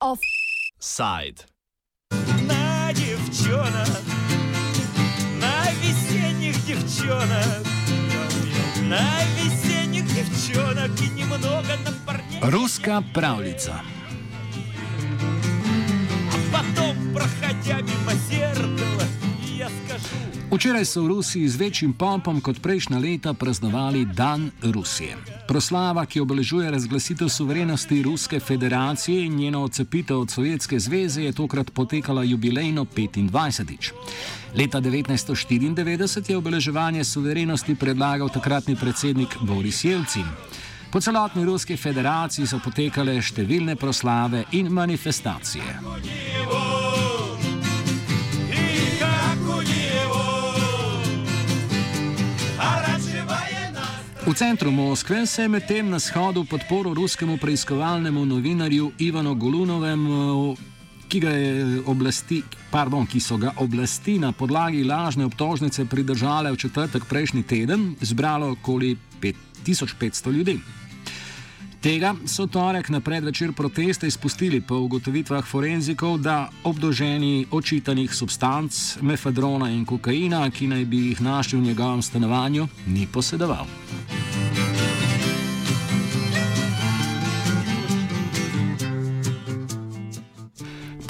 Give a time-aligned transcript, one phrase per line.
[0.00, 1.46] Offside.
[2.42, 3.88] на девчонок,
[5.40, 7.66] на весенних девчонок,
[8.82, 12.40] на весенних девчонок и немного на парней.
[12.42, 14.01] Ruska pravljica.
[20.62, 25.16] Včeraj so v Rusiji z večjim pompom kot prejšnja leta praznovali Dan Rusije.
[25.48, 31.70] Proslava, ki obeležuje razglasitev suverenosti Ruske federacije in njeno odcepitev od Sovjetske zveze, je tokrat
[31.74, 33.90] potekala jubilejno 25.
[34.54, 40.26] Leta 1994 je obeleževanje suverenosti predlagal takratni predsednik Boris Jelcin.
[40.92, 45.80] Po celotni Ruski federaciji so potekale številne proslave in manifestacije.
[54.32, 60.56] V centru Moskve se je medtem na shodu podporo ruskemu preiskovalnemu novinarju Ivanu Golunovemu,
[61.08, 61.20] ki,
[61.84, 67.92] oblasti, pardon, ki so ga oblasti na podlagi lažne obtožnice pridržale v četrtek prejšnji teden,
[68.00, 70.56] zbralo okoli 5500 ljudi.
[71.82, 79.70] Tega so torek na predvečer protesta izpustili po ugotovitvah forenzikov, da obdoženi očitanih substanc, mefedrona
[79.70, 83.66] in kokaina, ki naj bi jih našli v njegovem stanovanju, ni posedoval.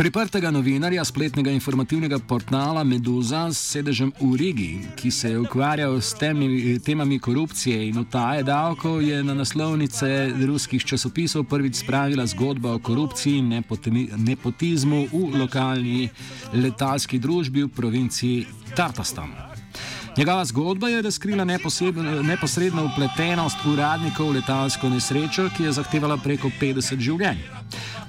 [0.03, 6.19] Priprtega novinarja spletnega informativnega portala Meduza s sedežem v Rigi, ki se je ukvarjal s
[6.19, 12.83] temnimi, temami korupcije in utaje davkov, je na naslovnice ruskih časopisov prvič spravila zgodba o
[12.83, 16.11] korupciji in nepotemi- nepotizmu v lokalni
[16.51, 19.52] letalski družbi v provinciji Tartastan.
[20.17, 21.45] Njegova zgodba je razkrila
[22.23, 27.41] neposredno upletenost uradnikov v letalsko nesrečo, ki je zahtevala preko 50 življenj.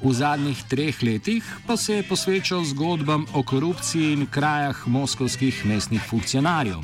[0.03, 6.03] V zadnjih treh letih pa se je posvečal zgodbam o korupciji in krajah moskovskih mestnih
[6.03, 6.83] funkcionarjev.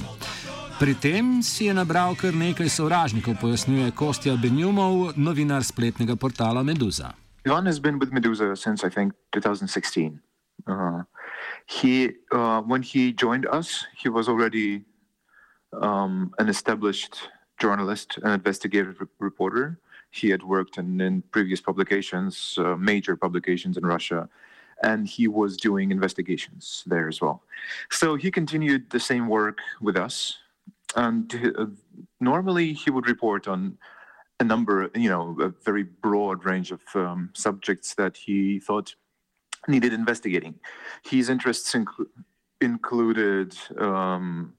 [0.79, 7.11] Pri tem si je nabral kar nekaj sovražnikov, pojasnjuje Kostja Benjumov, novinar spletnega portala Meduza.
[7.45, 10.21] Ivan has been with Medusa since I think 2016.
[10.67, 11.03] Uh,
[11.67, 14.85] he, uh, when he joined us, he was already
[15.73, 19.79] um, an established journalist, an investigative re- reporter.
[20.11, 24.27] He had worked in, in previous publications, uh, major publications in Russia,
[24.81, 27.43] and he was doing investigations there as well.
[27.91, 30.37] So he continued the same work with us,
[30.95, 31.65] and uh,
[32.19, 33.77] normally he would report on
[34.39, 38.95] a number, you know, a very broad range of um, subjects that he thought
[39.67, 40.55] needed investigating.
[41.03, 42.07] His interests inclu-
[42.61, 44.53] included um,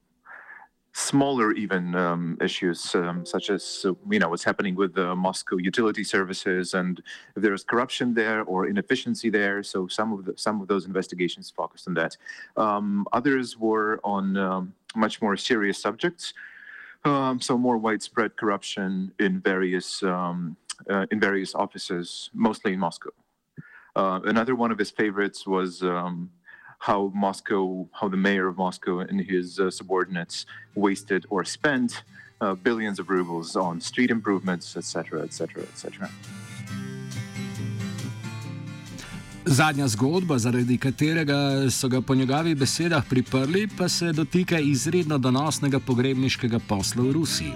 [0.93, 5.57] smaller, even um, issues um, such as, uh, you know, what's happening with the Moscow
[5.57, 7.01] utility services and
[7.35, 9.63] if there's corruption there or inefficiency there.
[9.63, 12.17] So some of the, some of those investigations focused on that.
[12.57, 16.33] Um, others were on um, much more serious subjects.
[17.03, 20.55] Um, so more widespread corruption in various um,
[20.89, 23.11] uh, in various offices, mostly in Moscow.
[23.95, 25.83] Uh, another one of his favorites was
[26.81, 32.03] how Moscow, how the mayor of Moscow and his uh, subordinates wasted or spent
[32.41, 36.09] uh, billions of rubles on street improvements, etc., etc., etc.
[39.45, 45.79] Zadnja zgodba, zaradi katerega so ga po njegovih besedah priprli, pa se dotika izredno donosnega
[45.79, 47.53] pogrebniškega posla v Rusiji.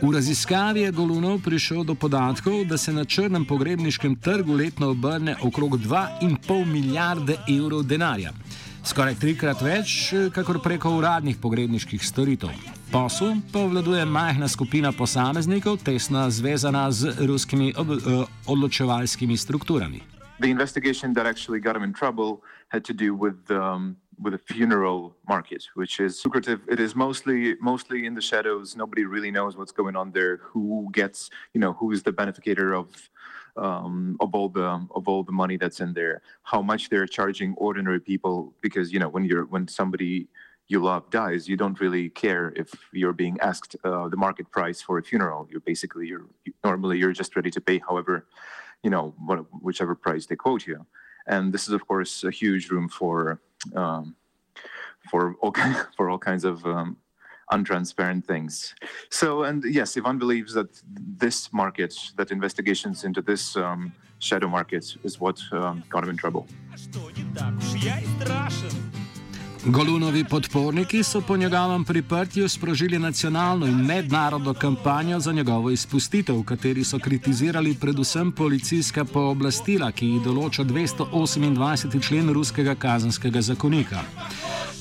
[0.00, 5.36] V raziskavi je Golunov prišel do podatkov, da se na črnem pogrebniškem trgu letno obrne
[5.42, 8.32] okrog 2,5 milijarde evrov denarja.
[8.80, 12.48] Skoraj trikrat več, kakor preko uradnih pogrebniških storitev.
[12.88, 20.00] Posel pa vladuje majhna skupina posameznikov, tesno zvezana z ruskimi ob, eh, odločevalskimi strukturami.
[20.40, 24.38] The investigation that actually got him in trouble had to do with um, with the
[24.38, 26.60] funeral market, which is lucrative.
[26.68, 28.76] It is mostly mostly in the shadows.
[28.76, 30.38] Nobody really knows what's going on there.
[30.38, 32.88] Who gets, you know, who is the beneficiary of
[33.56, 36.22] um, of all the of all the money that's in there?
[36.42, 38.54] How much they're charging ordinary people?
[38.60, 40.28] Because you know, when you're when somebody
[40.68, 44.80] you love dies, you don't really care if you're being asked uh, the market price
[44.80, 45.48] for a funeral.
[45.50, 46.26] You're basically you're
[46.62, 48.26] normally you're just ready to pay however,
[48.82, 50.86] you know, what, whichever price they quote you.
[51.26, 53.40] And this is of course a huge room for
[53.76, 54.16] um,
[55.10, 55.54] for all
[55.96, 56.96] for all kinds of um,
[57.52, 58.74] untransparent things.
[59.10, 60.80] So, and yes, Ivan believes that
[61.18, 66.16] this market, that investigations into this um, shadow market, is what um, got him in
[66.16, 66.46] trouble.
[69.64, 76.44] Golunovi podporniki so po njegovem priprtju sprožili nacionalno in mednarodno kampanjo za njegovo izpustitev, v
[76.44, 82.00] kateri so kritizirali predvsem policijska pooblastila, ki jih določa 228.
[82.08, 84.00] člen ruskega kazenskega zakonika.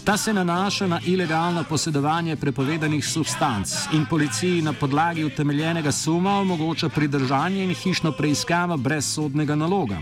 [0.04, 6.90] Ta se nanaša na ilegalno posedovanje prepovedanih substanc in policiji na podlagi utemeljenega suma omogoča
[6.90, 10.00] pridržanje in hišno preiskavo brez sodnega naloga.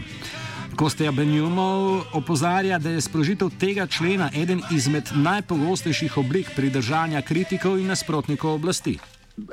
[0.78, 7.90] Kostja Benjumov opozarja, da je sprožitev tega člena eden izmed najpogostejših oblik pridržanja kritikov in
[7.90, 9.00] nasprotnikov oblasti.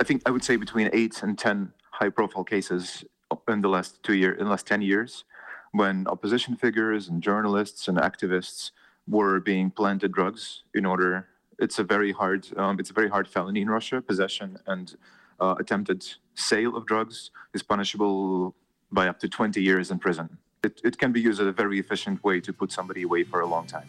[0.00, 3.04] I think I would say between eight and ten high-profile cases
[3.48, 5.24] in the last two years, in the last ten years,
[5.72, 8.70] when opposition figures and journalists and activists
[9.08, 11.24] were being planted drugs in order.
[11.58, 14.02] It's a very hard, um, it's a very hard felony in Russia.
[14.02, 14.92] Possession and
[15.40, 16.04] uh, attempted
[16.34, 18.54] sale of drugs is punishable
[18.92, 20.38] by up to 20 years in prison.
[20.64, 23.40] It, it can be used as a very efficient way to put somebody away for
[23.40, 23.88] a long time.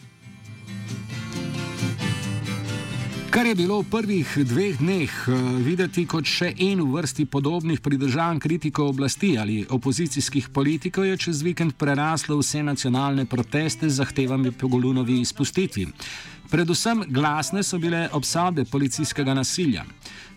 [3.36, 7.84] Kar je bilo v prvih dveh dneh eh, videti kot še en v vrsti podobnih
[7.84, 14.56] pridržanj kritikov oblasti ali opozicijskih politikov, je čez vikend preraslo vse nacionalne proteste z zahtevami
[14.56, 15.84] po Golunovi izpustitvi.
[16.48, 19.84] Predvsem glasne so bile obsodbe policijskega nasilja.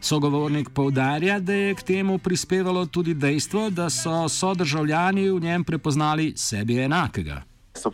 [0.00, 6.33] Sogovornik povdarja, da je k temu prispevalo tudi dejstvo, da so sodržavljani v njem prepoznali
[6.37, 7.43] sebi enakega.
[7.75, 7.91] So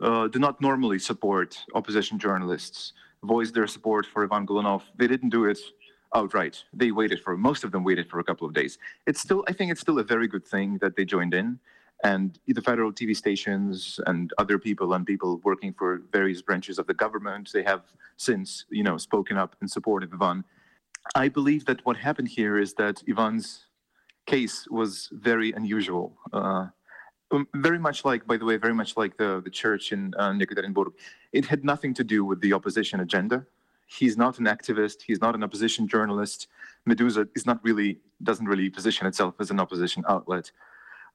[0.00, 2.92] uh, do not normally support opposition journalists
[3.22, 4.82] voice their support for Ivan Golunov.
[4.98, 5.58] They didn't do it
[6.14, 6.64] outright.
[6.72, 8.78] They waited for most of them waited for a couple of days.
[9.06, 11.58] It's still, I think, it's still a very good thing that they joined in,
[12.04, 16.86] and the federal TV stations and other people and people working for various branches of
[16.86, 17.82] the government they have
[18.16, 20.44] since, you know, spoken up in support of Ivan.
[21.14, 23.66] I believe that what happened here is that Ivan's
[24.26, 26.16] case was very unusual.
[26.32, 26.66] Uh,
[27.32, 30.30] um, very much like, by the way, very much like the, the church in uh,
[30.30, 30.92] Yekaterinburg,
[31.32, 33.46] it had nothing to do with the opposition agenda.
[33.86, 35.02] He's not an activist.
[35.06, 36.48] He's not an opposition journalist.
[36.86, 40.50] Medusa is not really doesn't really position itself as an opposition outlet.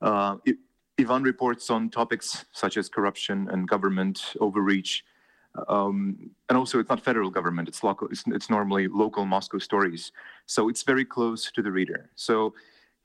[0.02, 0.58] Uh, it,
[1.00, 5.04] Ivan reports on topics such as corruption and government overreach,
[5.68, 7.68] um, and also it's not federal government.
[7.68, 8.08] It's local.
[8.10, 10.12] It's, it's normally local Moscow stories.
[10.46, 12.10] So it's very close to the reader.
[12.16, 12.54] So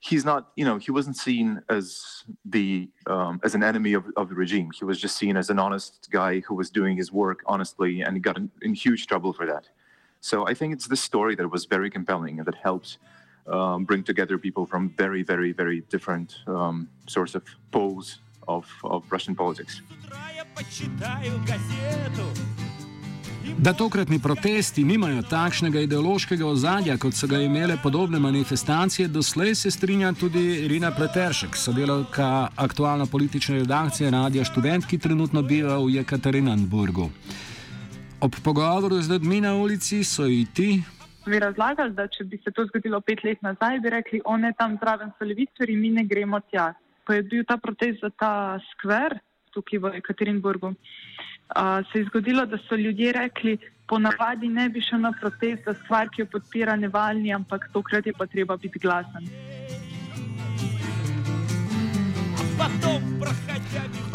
[0.01, 4.29] he's not you know he wasn't seen as the um, as an enemy of, of
[4.29, 7.41] the regime he was just seen as an honest guy who was doing his work
[7.45, 9.69] honestly and got in, in huge trouble for that
[10.19, 12.97] so i think it's this story that was very compelling and that helped
[13.47, 19.03] um, bring together people from very very very different um, sorts of poles of, of
[19.11, 19.81] russian politics
[23.57, 29.71] Da tokratni protesti nimajo takšnega ideološkega ozadja, kot so ga imele podobne manifestacije, doslej se
[29.71, 37.09] strinja tudi Irina Pleteršek, sodelavka aktualne politične redakcije Radia Student, ki trenutno biva v Jekaterinburgu.
[38.21, 40.81] Ob pogovoru z ljudmi na ulici so i ti.
[41.25, 44.77] Bi razlagali, da če bi se to zgodilo pet let nazaj, bi rekli, one tam
[44.81, 46.73] zraven so levičari, mi ne gremo tja.
[47.05, 49.19] Ko je bil ta protest za ta skver
[49.51, 50.75] tukaj v Jekaterinburgu
[51.91, 53.57] se je zgodilo, da so ljudje rekli,
[53.87, 58.13] ponavadi ne bi šel na protest za stvar, ki jo podpira nevalni, ampak tokrat je
[58.17, 59.27] pa treba biti glasen.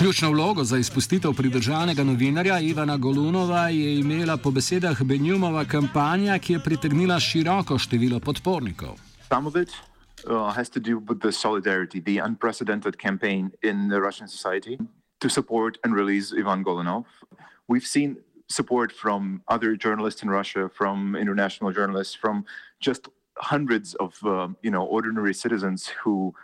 [0.06, 6.53] Ključno vlogo za izpustitev pridržanega novinarja Ivana Golunova je imela po besedah Benjumova kampanja, ki
[6.53, 8.94] je pritegnila široko število podpornikov.
[9.32, 14.79] Uh, has to do with the solidarity, the unprecedented campaign in the Russian society.
[15.20, 17.05] to support and release Ivan Golunov.
[17.69, 18.17] We've seen
[18.48, 22.44] support from other journalists in Russia, from international journalists, from
[22.81, 23.08] just
[23.39, 26.34] hundreds of uh, you know ordinary citizens who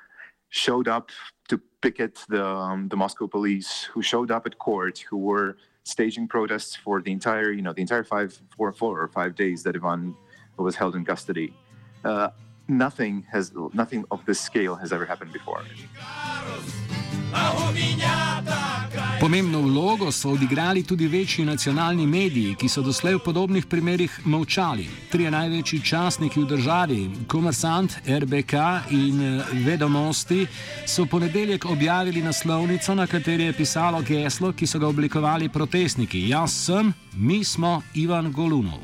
[0.49, 1.11] showed up
[1.53, 5.49] to picket the um, the Moscow police, who showed up at court, who were
[5.85, 9.63] staging protests for the entire you know the entire five four four or five days
[9.65, 10.17] that Ivan
[10.57, 11.49] was held in custody.
[12.05, 12.31] Uh,
[12.69, 15.63] nothing has nothing of this scale has ever happened before.
[19.23, 24.89] Pomembno vlogo so odigrali tudi večji nacionalni mediji, ki so doslej v podobnih primerih molčali.
[25.13, 26.99] Trije največji časniki v državi,
[27.31, 28.55] Komersant, RBK
[28.91, 30.47] in eh, Vedomosti,
[30.87, 36.25] so ponedeljek objavili naslovnico, na kateri je pisalo geslo, ki so ga oblikovali protestniki.
[36.29, 38.83] Jaz sem, mi smo Ivan Golunov.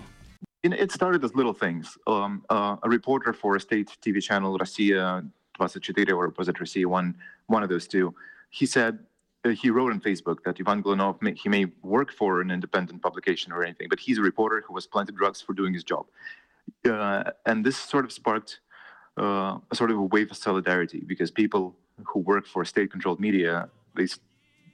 [0.63, 1.99] It started as little things.
[2.07, 5.25] Um, uh, a reporter for a state TV channel, Russia
[5.59, 7.15] 24, or was it Russia 1,
[7.49, 8.15] one of those two,
[8.51, 8.99] he said
[9.45, 13.53] he wrote on Facebook that Ivan Glonov may, he may work for an independent publication
[13.53, 16.07] or anything, but he's a reporter who was planted drugs for doing his job,
[16.89, 18.61] uh, and this sort of sparked
[19.19, 23.69] uh, a sort of a wave of solidarity because people who work for state-controlled media
[23.97, 24.07] they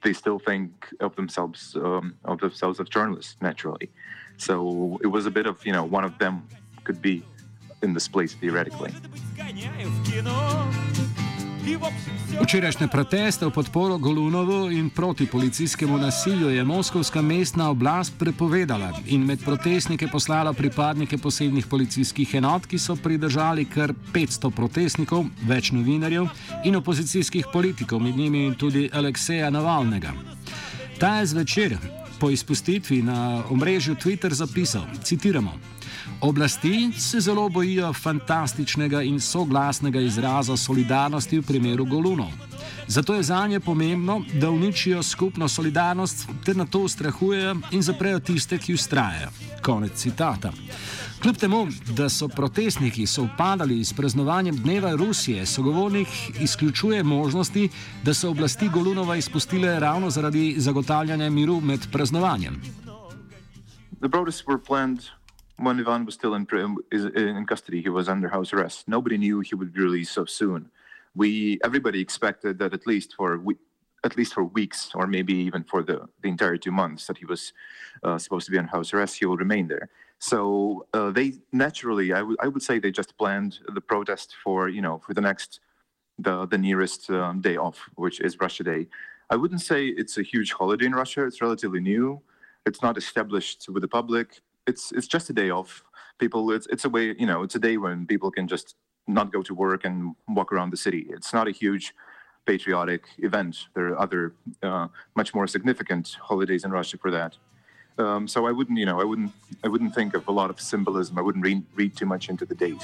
[0.03, 3.89] they still think of themselves um, of themselves as journalists naturally.
[4.37, 6.47] So it was a bit of you know one of them
[6.83, 7.23] could be
[7.81, 8.93] in this place theoretically.
[12.41, 19.25] Včerajšnje proteste v podporo Golunovu in proti policijskemu nasilju je moskovska mestna oblast prepovedala in
[19.25, 26.27] med protestnike poslala pripadnike posebnih policijskih enot, ki so pridržali kar 500 protestnikov, več novinarjev
[26.65, 30.13] in opozicijskih politikov, med njimi tudi Alekseja Navalnega.
[30.99, 31.77] Ta je zvečer
[32.19, 35.74] po izpustitvi na omrežju Twitter zapisal: Citiramo.
[36.21, 42.31] Oblasti se zelo bojijo fantastičnega in soglasnega izraza solidarnosti v primeru Golunov.
[42.87, 48.19] Zato je za nje pomembno, da uničijo skupno solidarnost ter na to ustrahujejo in zaprejo
[48.19, 49.29] tiste, ki ustrajajo.
[49.63, 50.51] Konec citata.
[51.21, 51.67] Kljub temu,
[51.97, 56.07] da so protestniki sovpadali s praznovanjem Dneva Rusije, sogovornik
[56.39, 57.69] izključuje možnosti,
[58.03, 62.61] da so oblasti Golunova izpustile ravno zaradi zagotavljanja miru med praznovanjem.
[63.99, 64.99] The protests were planned
[65.57, 66.45] when Ivan was still in,
[66.91, 68.87] in custody, he was under house arrest.
[68.87, 70.69] Nobody knew he would be released so soon.
[71.15, 73.41] We everybody expected that at least for
[74.03, 77.25] at least for weeks or maybe even for the, the entire two months that he
[77.25, 77.53] was
[78.03, 79.89] uh, supposed to be on house arrest, he will remain there.
[80.19, 84.69] So uh, they naturally, I would I would say they just planned the protest for
[84.69, 85.61] you know for the next
[86.19, 88.87] the the nearest um, day off, which is Russia Day.
[89.29, 91.25] I wouldn't say it's a huge holiday in Russia.
[91.25, 92.21] It's relatively new.
[92.65, 95.83] It's not established with the public it's it's just a day off.
[96.17, 98.75] People, it's it's a way, you know, it's a day when people can just
[99.07, 101.05] not go to work and walk around the city.
[101.09, 101.93] It's not a huge
[102.45, 103.67] patriotic event.
[103.73, 107.37] There are other uh, much more significant holidays in Russia for that.
[107.97, 109.31] Um, so I wouldn't, you know, I wouldn't,
[109.63, 111.17] I wouldn't think of a lot of symbolism.
[111.17, 112.83] I wouldn't read, read too much into the date.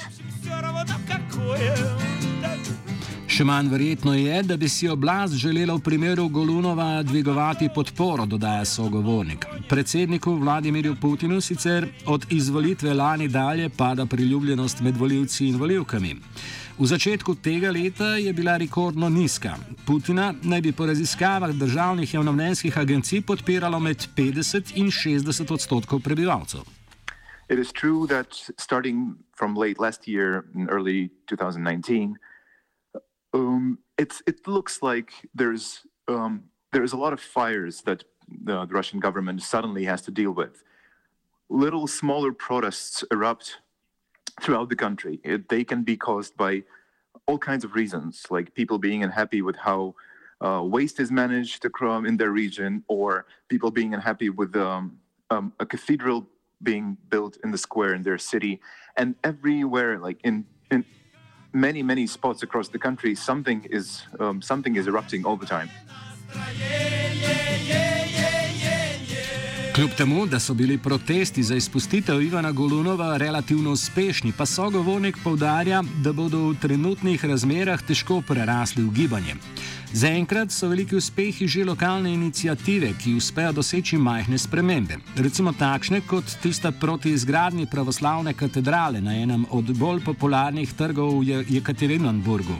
[3.32, 8.64] Še manj verjetno je, da bi si oblast želela v primeru Golunova dvigovati podporo, dodaja
[8.68, 9.46] sogovornik.
[9.70, 16.12] Predsedniku Vladimirju Putinu sicer od izvolitve lani dalje pada priljubljenost med voljivci in voljivkami.
[16.78, 19.54] V začetku tega leta je bila rekordno nizka.
[19.86, 26.68] Putina naj bi po raziskavah državnih javnomnenjskih agencij podpiralo med 50 in 60 odstotkov prebivalcev.
[27.48, 32.16] It is true that starting from late last year and early 2019,
[33.32, 38.74] Um, it's it looks like there's um, there's a lot of fires that the, the,
[38.74, 40.62] Russian government suddenly has to deal with.
[41.48, 43.58] Little smaller protests erupt
[44.40, 45.20] throughout the country.
[45.22, 46.64] It, they can be caused by
[47.26, 49.94] all kinds of reasons, like people being unhappy with how
[50.40, 54.98] uh, waste is managed in their region, or people being unhappy with um,
[55.30, 56.26] um, a cathedral
[56.62, 58.60] being built in the square in their city,
[58.96, 60.84] and everywhere, like in in
[61.52, 65.70] many, many spots across the country, something is um, something is erupting all the time.
[69.82, 75.82] Kljub temu, da so bili protesti za izpustitev Ivana Golunova relativno uspešni, pa sogovornik povdarja,
[76.04, 79.34] da bodo v trenutnih razmerah težko prerasli v gibanje.
[79.92, 85.00] Zaenkrat so veliki uspehi že lokalne inicijative, ki uspejo doseči majhne spremembe.
[85.16, 91.44] Recimo takšne kot tista proti izgradnji pravoslavne katedrale na enem od bolj popularnih trgov v
[91.48, 92.54] Jekaterinburgu.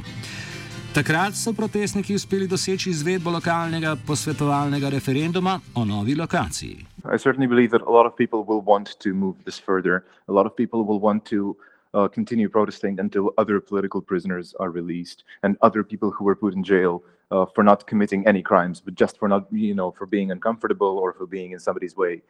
[0.92, 6.91] Takrat so protestniki uspeli doseči izvedbo lokalnega posvetovalnega referenduma o novi lokaciji.
[7.12, 10.06] I certainly believe that a lot of people will want to move this further.
[10.28, 11.54] A lot of people will want to
[11.92, 16.54] uh, continue protesting until other political prisoners are released and other people who were put
[16.54, 20.06] in jail uh, for not committing any crimes, but just for not, you know, for
[20.06, 22.22] being uncomfortable or for being in somebody's way.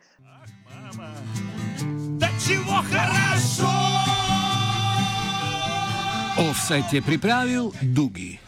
[6.39, 8.42] Offset je pripravil Dugi.